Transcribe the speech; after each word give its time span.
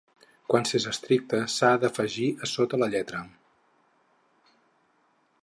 Quan 0.51 0.63
s'és 0.69 0.87
estricte, 0.91 1.41
s'ha 1.55 1.69
d'afegir 1.83 2.31
a 2.47 2.49
sota 2.53 2.81
la 2.85 2.89
lletra. 2.95 3.23